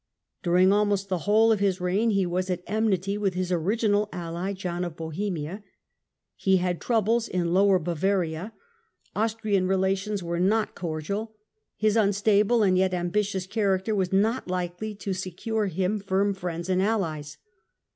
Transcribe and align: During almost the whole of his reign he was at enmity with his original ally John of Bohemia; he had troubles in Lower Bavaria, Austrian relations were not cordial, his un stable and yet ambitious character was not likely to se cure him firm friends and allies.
During 0.41 0.73
almost 0.73 1.09
the 1.09 1.19
whole 1.29 1.51
of 1.51 1.59
his 1.59 1.79
reign 1.79 2.09
he 2.09 2.25
was 2.25 2.49
at 2.49 2.63
enmity 2.65 3.19
with 3.19 3.35
his 3.35 3.51
original 3.51 4.09
ally 4.11 4.51
John 4.51 4.83
of 4.83 4.95
Bohemia; 4.95 5.63
he 6.35 6.57
had 6.57 6.81
troubles 6.81 7.27
in 7.27 7.53
Lower 7.53 7.77
Bavaria, 7.77 8.51
Austrian 9.15 9.67
relations 9.67 10.23
were 10.23 10.39
not 10.39 10.73
cordial, 10.73 11.35
his 11.75 11.95
un 11.97 12.13
stable 12.13 12.63
and 12.63 12.79
yet 12.79 12.95
ambitious 12.95 13.45
character 13.45 13.93
was 13.93 14.11
not 14.11 14.47
likely 14.47 14.95
to 14.95 15.13
se 15.13 15.29
cure 15.29 15.67
him 15.67 15.99
firm 15.99 16.33
friends 16.33 16.67
and 16.67 16.81
allies. 16.81 17.37